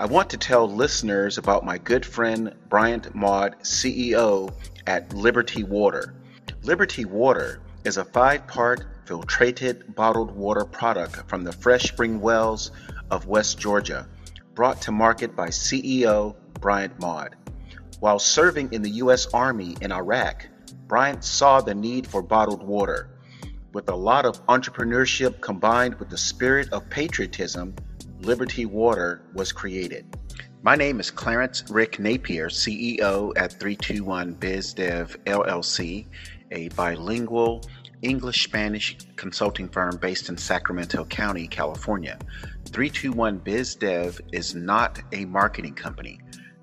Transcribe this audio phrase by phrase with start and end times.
[0.00, 4.50] I want to tell listeners about my good friend Bryant Maud, CEO
[4.86, 6.14] at Liberty Water.
[6.62, 12.70] Liberty Water is a five part filtrated bottled water product from the fresh spring wells
[13.10, 14.08] of West Georgia,
[14.54, 17.36] brought to market by CEO Bryant Maud.
[17.98, 19.26] While serving in the U.S.
[19.34, 20.46] Army in Iraq,
[20.88, 23.10] Bryant saw the need for bottled water.
[23.74, 27.74] With a lot of entrepreneurship combined with the spirit of patriotism,
[28.22, 30.04] Liberty Water was created.
[30.62, 36.06] My name is Clarence Rick Napier, CEO at 321 BizDev LLC,
[36.50, 37.62] a bilingual
[38.02, 42.18] English Spanish consulting firm based in Sacramento County, California.
[42.66, 46.20] 321 BizDev is not a marketing company.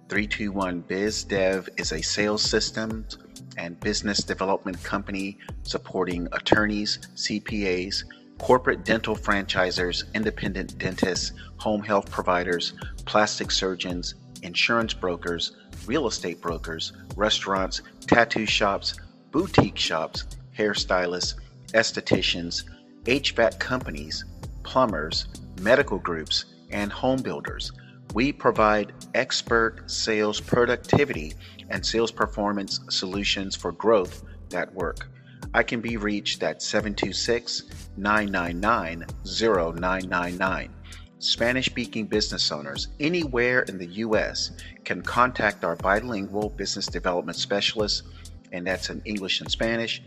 [0.09, 3.17] 321 BizDev is a sales systems
[3.57, 8.03] and business development company supporting attorneys, CPAs,
[8.37, 12.73] corporate dental franchisers, independent dentists, home health providers,
[13.05, 15.55] plastic surgeons, insurance brokers,
[15.85, 18.99] real estate brokers, restaurants, tattoo shops,
[19.31, 20.25] boutique shops,
[20.57, 21.35] hairstylists,
[21.73, 22.63] estheticians,
[23.05, 24.25] HVAC companies,
[24.63, 25.27] plumbers,
[25.61, 27.71] medical groups, and home builders.
[28.13, 31.33] We provide expert sales productivity
[31.69, 35.07] and sales performance solutions for growth that work.
[35.53, 37.63] I can be reached at 726
[37.97, 40.73] 999 0999.
[41.19, 44.51] Spanish speaking business owners anywhere in the U.S.
[44.83, 48.03] can contact our bilingual business development specialist,
[48.51, 50.03] and that's in English and Spanish.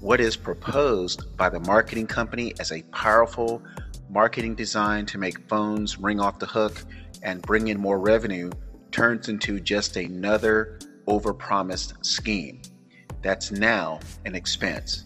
[0.00, 3.64] What is proposed by the marketing company as a powerful
[4.08, 6.84] marketing design to make phones ring off the hook
[7.24, 8.48] and bring in more revenue
[8.92, 10.78] turns into just another
[11.08, 12.62] overpromised scheme.
[13.22, 15.04] That's now an expense.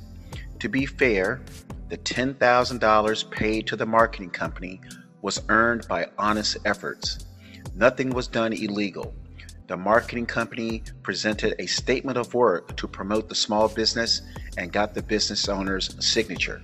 [0.58, 1.40] To be fair,
[1.88, 4.82] the $10,000 paid to the marketing company
[5.22, 7.24] was earned by honest efforts.
[7.74, 9.14] Nothing was done illegal.
[9.66, 14.22] The marketing company presented a statement of work to promote the small business
[14.58, 16.62] and got the business owner's signature.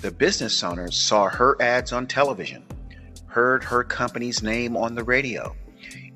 [0.00, 2.64] The business owner saw her ads on television,
[3.26, 5.54] heard her company's name on the radio,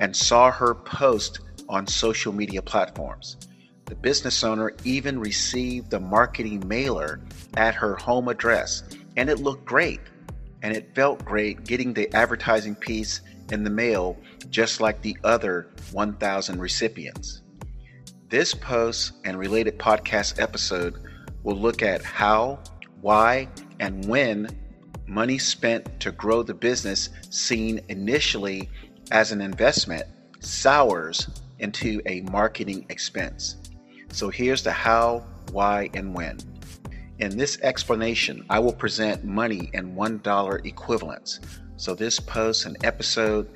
[0.00, 3.36] and saw her post on social media platforms.
[3.84, 7.20] The business owner even received the marketing mailer
[7.58, 8.84] at her home address,
[9.18, 10.00] and it looked great.
[10.64, 13.20] And it felt great getting the advertising piece
[13.52, 14.16] in the mail
[14.50, 17.42] just like the other 1,000 recipients.
[18.30, 20.96] This post and related podcast episode
[21.42, 22.58] will look at how,
[23.02, 23.46] why,
[23.78, 24.48] and when
[25.06, 28.70] money spent to grow the business seen initially
[29.10, 30.04] as an investment
[30.40, 33.56] sours into a marketing expense.
[34.10, 36.38] So here's the how, why, and when.
[37.20, 41.38] In this explanation, I will present money in $1 equivalents.
[41.76, 43.48] So this post and episode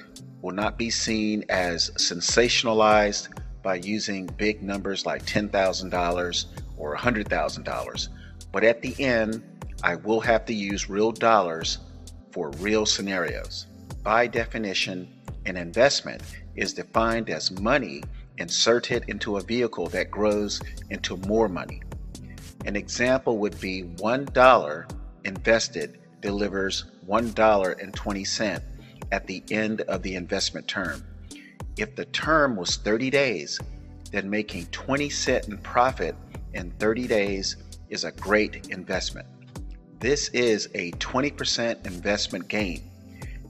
[0.42, 6.44] will not be seen as sensationalized by using big numbers like $10,000
[6.76, 8.08] or $100,000.
[8.52, 9.42] But at the end,
[9.82, 11.78] I will have to use real dollars
[12.30, 13.66] for real scenarios.
[14.04, 15.08] By definition,
[15.46, 16.22] an investment
[16.54, 18.04] is defined as money
[18.38, 21.82] inserted into a vehicle that grows into more money.
[22.64, 24.90] An example would be $1
[25.24, 28.62] invested delivers $1.20
[29.12, 31.04] at the end of the investment term.
[31.76, 33.60] If the term was 30 days,
[34.10, 36.14] then making 20 cent in profit
[36.54, 37.56] in 30 days
[37.88, 39.26] is a great investment.
[40.00, 42.90] This is a 20% investment gain.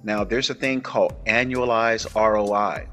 [0.03, 2.87] Now, there's a thing called annualized ROI,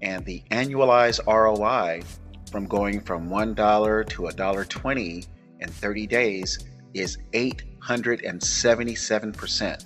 [0.00, 2.02] and the annualized ROI
[2.50, 5.26] from going from $1 to $1.20
[5.62, 6.58] in 30 days
[6.94, 9.84] is 877%,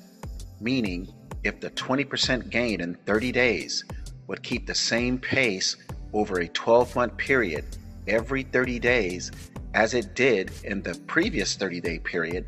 [0.60, 1.08] meaning
[1.44, 3.84] if the 20% gain in 30 days
[4.26, 5.76] would keep the same pace
[6.12, 7.64] over a 12 month period
[8.08, 9.30] every 30 days
[9.74, 12.44] as it did in the previous 30 day period,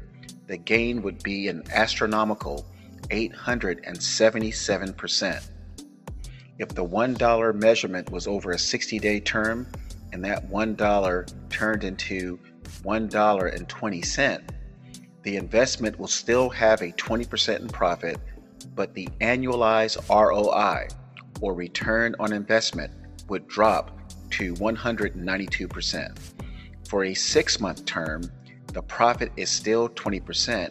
[0.47, 2.65] the gain would be an astronomical
[3.11, 5.51] 877%.
[6.59, 9.67] If the $1 measurement was over a 60 day term
[10.13, 12.39] and that $1 turned into
[12.69, 14.43] $1.20,
[15.23, 18.19] the investment will still have a 20% in profit,
[18.75, 20.89] but the annualized ROI
[21.41, 22.93] or return on investment
[23.29, 23.99] would drop
[24.31, 26.19] to 192%.
[26.89, 28.31] For a six month term,
[28.73, 30.71] the profit is still 20%,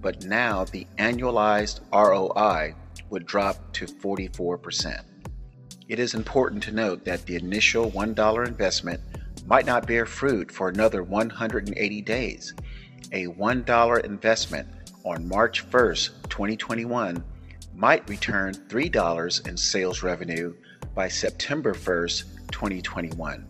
[0.00, 2.74] but now the annualized ROI
[3.10, 5.02] would drop to 44%.
[5.88, 9.00] It is important to note that the initial $1 investment
[9.46, 12.54] might not bear fruit for another 180 days.
[13.12, 14.68] A $1 investment
[15.04, 17.22] on March 1st, 2021
[17.74, 20.52] might return $3 in sales revenue
[20.94, 23.46] by September 1st, 2021.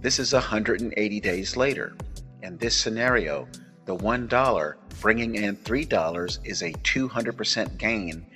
[0.00, 1.94] This is 180 days later.
[2.42, 3.46] In this scenario,
[3.84, 8.26] the $1 bringing in $3 is a 200% gain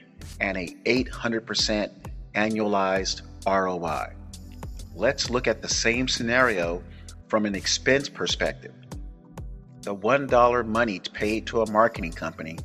[0.40, 1.90] and a 800%
[2.34, 4.12] annualized ROI.
[4.96, 6.80] Let's look at the same scenario
[7.26, 8.72] from an expense perspective.
[9.82, 12.58] The $1 money paid to a marketing company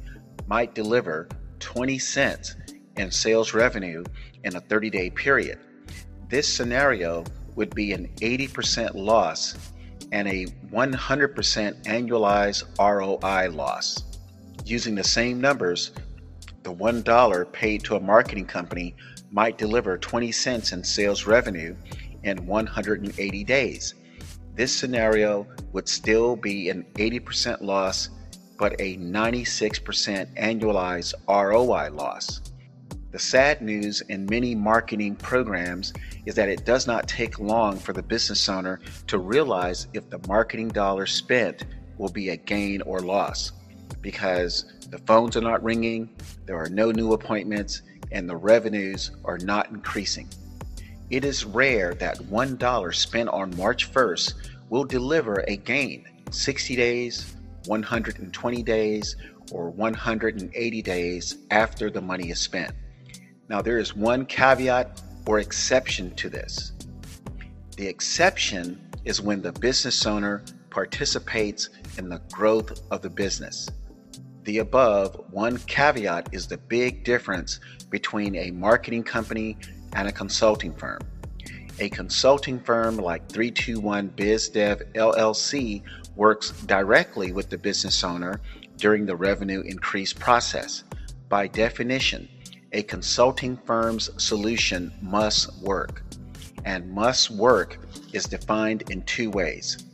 [0.45, 1.27] might deliver
[1.59, 2.55] 20 cents
[2.97, 4.03] in sales revenue
[4.43, 5.57] in a 30 day period.
[6.29, 7.23] This scenario
[7.55, 9.55] would be an 80% loss
[10.11, 14.03] and a 100% annualized ROI loss.
[14.65, 15.91] Using the same numbers,
[16.61, 18.95] the $1 paid to a marketing company
[19.31, 21.75] might deliver 20 cents in sales revenue
[22.23, 23.95] in 180 days.
[24.55, 28.09] This scenario would still be an 80% loss,
[28.57, 32.41] but a 96% annualized ROI loss.
[33.11, 35.93] The sad news in many marketing programs
[36.25, 40.19] is that it does not take long for the business owner to realize if the
[40.27, 41.65] marketing dollar spent
[41.97, 43.51] will be a gain or loss
[44.01, 46.09] because the phones are not ringing,
[46.45, 47.81] there are no new appointments,
[48.11, 50.27] and the revenues are not increasing.
[51.09, 54.33] It is rare that $1 spent on March 1st
[54.69, 57.35] will deliver a gain 60 days,
[57.65, 59.15] 120 days,
[59.51, 62.73] or 180 days after the money is spent.
[63.49, 66.73] Now, there is one caveat or exception to this.
[67.75, 73.67] The exception is when the business owner participates in the growth of the business.
[74.43, 77.59] The above one caveat is the big difference
[77.89, 79.57] between a marketing company
[79.93, 80.99] and a consulting firm.
[81.79, 85.81] A consulting firm like 321 BizDev LLC
[86.15, 88.41] works directly with the business owner
[88.75, 90.83] during the revenue increase process.
[91.29, 92.27] By definition,
[92.73, 96.03] a consulting firm's solution must work.
[96.65, 97.79] And must work
[98.13, 99.85] is defined in two ways.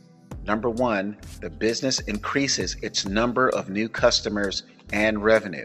[0.44, 5.64] Number one, the business increases its number of new customers and revenue.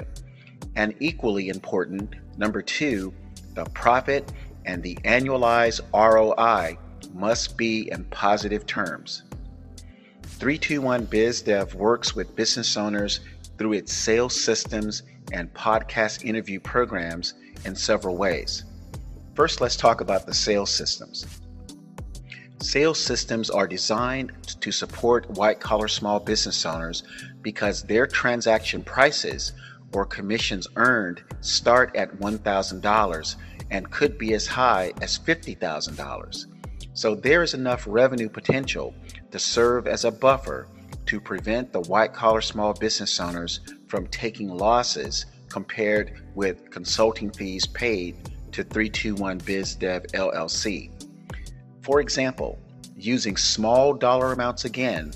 [0.76, 3.14] And equally important, number two,
[3.54, 4.32] the profit
[4.66, 6.78] and the annualized ROI
[7.14, 9.24] must be in positive terms.
[10.24, 13.20] 321 BizDev works with business owners
[13.58, 18.66] through its sales systems and podcast interview programs in several ways.
[19.36, 21.26] First, let's talk about the sales systems.
[22.60, 24.32] Sales systems are designed
[24.62, 27.04] to support white collar small business owners
[27.42, 29.54] because their transaction prices
[29.94, 33.36] or commissions earned start at $1,000
[33.72, 36.46] and could be as high as $50,000.
[36.94, 38.94] So there is enough revenue potential
[39.32, 40.68] to serve as a buffer
[41.06, 47.66] to prevent the white collar small business owners from taking losses compared with consulting fees
[47.66, 50.92] paid to 321 BizDev LLC.
[51.82, 52.60] For example,
[52.96, 55.12] using small dollar amounts again,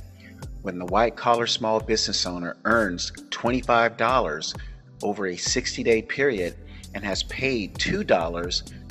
[0.65, 4.59] when the white collar small business owner earns $25
[5.03, 6.55] over a 60 day period
[6.95, 8.07] and has paid $2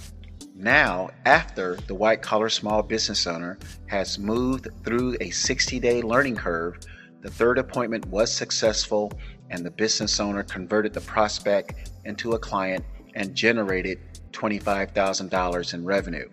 [0.55, 6.38] Now, after the white collar small business owner has moved through a 60 day learning
[6.38, 6.79] curve,
[7.19, 9.12] the third appointment was successful
[9.50, 14.00] and the business owner converted the prospect into a client and generated
[14.31, 16.29] $25,000 in revenue.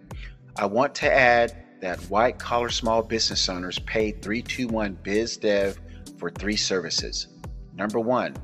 [0.54, 5.76] I want to add that white collar small business owners paid 321 BizDev
[6.18, 7.28] for three services.
[7.74, 8.36] Number one,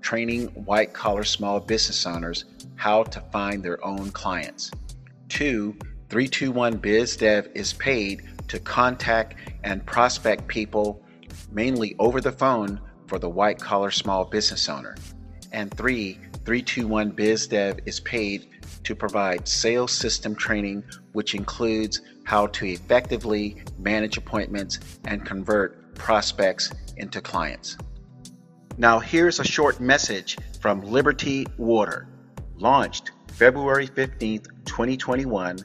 [0.00, 2.44] training white collar small business owners
[2.76, 4.70] how to find their own clients.
[5.28, 5.76] Two,
[6.08, 11.02] 321 BizDev is paid to contact and prospect people
[11.50, 14.96] mainly over the phone for the white collar small business owner.
[15.52, 18.48] And three, 321 BizDev is paid
[18.84, 26.72] to provide sales system training, which includes how to effectively manage appointments and convert prospects
[26.96, 27.76] into clients.
[28.78, 32.08] Now, here's a short message from Liberty Water.
[32.56, 35.58] Launched February 15th, 2021,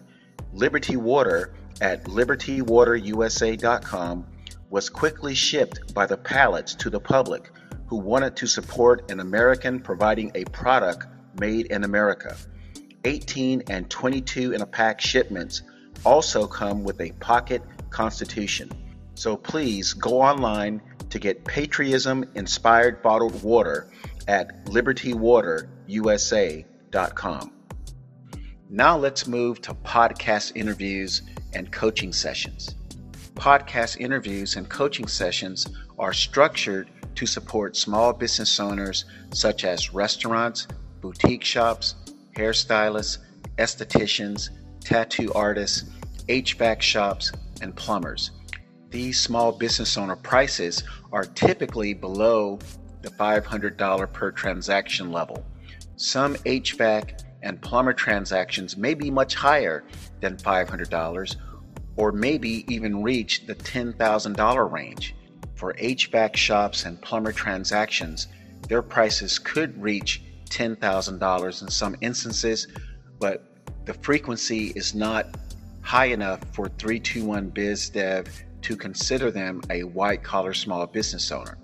[0.53, 4.27] Liberty Water at libertywaterusa.com
[4.69, 7.49] was quickly shipped by the pallets to the public
[7.87, 11.07] who wanted to support an American providing a product
[11.39, 12.35] made in America.
[13.05, 15.61] 18 and 22 in a pack shipments
[16.07, 18.71] also come with a pocket constitution.
[19.15, 23.89] So please go online to get patriotism inspired bottled water
[24.25, 27.51] at libertywaterusa.com.
[28.69, 31.23] Now let's move to podcast interviews
[31.53, 32.75] and coaching sessions.
[33.35, 35.67] Podcast interviews and coaching sessions
[35.99, 40.69] are structured to support small business owners such as restaurants,
[41.01, 41.95] boutique shops,
[42.37, 43.17] hairstylists,
[43.57, 44.51] estheticians,
[44.87, 45.83] tattoo artists,
[46.27, 47.31] HVAC shops,
[47.61, 48.31] and plumbers.
[48.89, 52.59] These small business owner prices are typically below
[53.01, 55.45] the $500 per transaction level.
[55.95, 59.83] Some HVAC and plumber transactions may be much higher
[60.21, 61.35] than $500
[61.95, 65.15] or maybe even reach the $10,000 range.
[65.55, 68.27] For HVAC shops and plumber transactions,
[68.69, 72.67] their prices could reach $10,000 in some instances,
[73.19, 73.43] but
[73.85, 75.25] the frequency is not
[75.87, 78.27] high enough for 321 BizDev
[78.61, 81.57] to consider them a white collar small business owner.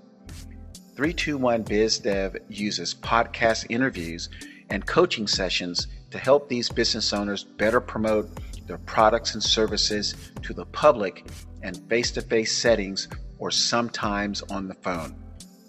[0.96, 4.30] 321 BizDev uses podcast interviews
[4.70, 8.26] and coaching sessions to help these business owners better promote
[8.66, 11.26] their products and services to the public
[11.62, 15.14] in face to face settings or sometimes on the phone.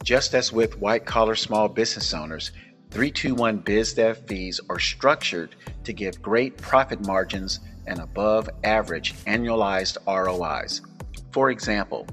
[0.01, 2.51] Just as with white collar small business owners,
[2.91, 10.81] 321 BizDev fees are structured to give great profit margins and above average annualized ROIs.
[11.31, 12.07] For example,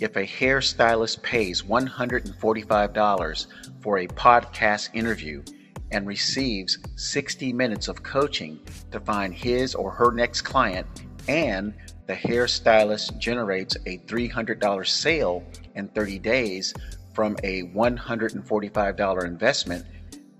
[0.00, 3.46] if a hairstylist pays $145
[3.80, 5.42] for a podcast interview
[5.90, 8.60] and receives 60 minutes of coaching
[8.92, 10.86] to find his or her next client,
[11.26, 11.74] and
[12.06, 15.44] the hairstylist generates a $300 sale
[15.74, 16.74] in 30 days
[17.12, 19.84] from a $145 investment,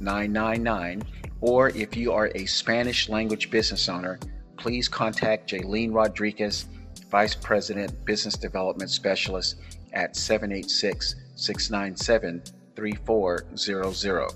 [0.00, 1.02] 0999.
[1.40, 4.18] Or if you are a Spanish language business owner,
[4.56, 6.66] please contact Jaylene Rodriguez,
[7.10, 9.56] Vice President Business Development Specialist
[9.92, 12.42] at 786 697
[12.76, 14.30] 3400.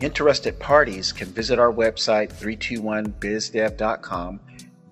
[0.00, 4.40] Interested parties can visit our website 321bizdev.com,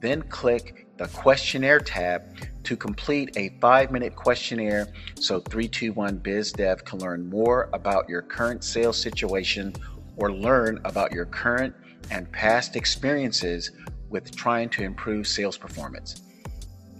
[0.00, 2.22] then click the questionnaire tab
[2.64, 4.86] to complete a five minute questionnaire
[5.18, 9.74] so 321BizDev can learn more about your current sales situation
[10.16, 11.74] or learn about your current
[12.10, 13.72] and past experiences
[14.10, 16.22] with trying to improve sales performance.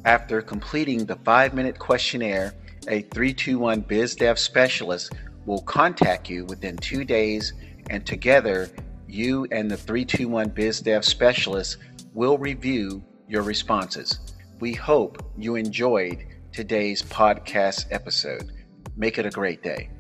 [0.05, 2.55] After completing the five minute questionnaire,
[2.89, 5.13] a 321BizDev specialist
[5.47, 7.53] will contact you within two days,
[7.91, 8.71] and together,
[9.09, 11.79] you and the 321 BizDev specialist
[12.15, 14.21] will review your responses.
[14.61, 18.53] We hope you enjoyed today's podcast episode.
[18.97, 19.91] Make it a great day.